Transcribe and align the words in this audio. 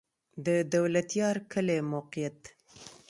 د 0.45 0.47
دولتيار 0.73 1.35
کلی 1.51 1.79
موقعیت 1.91 2.39